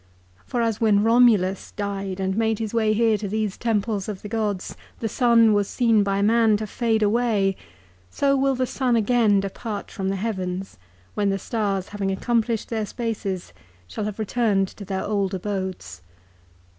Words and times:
For 0.47 0.63
as 0.63 0.81
when 0.81 1.03
Romulus 1.03 1.73
died 1.73 2.19
and 2.19 2.35
made 2.35 2.57
his 2.57 2.73
way 2.73 2.91
here 2.91 3.19
to 3.19 3.27
these 3.27 3.55
temples 3.55 4.09
of 4.09 4.23
the 4.23 4.27
gods, 4.29 4.75
the 4.99 5.07
sun 5.07 5.53
was 5.53 5.67
seen 5.67 6.01
by 6.01 6.23
man 6.23 6.57
to 6.57 6.65
fade 6.65 7.03
away, 7.03 7.55
so 8.09 8.35
will 8.35 8.55
the 8.55 8.65
sun 8.65 8.95
again 8.95 9.39
depart 9.41 9.91
from 9.91 10.09
the 10.09 10.15
heavens, 10.15 10.79
when 11.13 11.29
the 11.29 11.37
stars 11.37 11.89
having 11.89 12.09
accomplished 12.09 12.69
their 12.69 12.87
spaces 12.87 13.53
shall 13.87 14.05
have 14.05 14.17
returned 14.17 14.67
to 14.69 14.85
their 14.85 15.03
old 15.05 15.35
abodes. 15.35 16.01